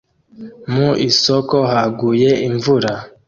Mu 0.73 0.89
isoko 1.09 1.55
haguye 1.71 2.29
imvura 2.47 2.91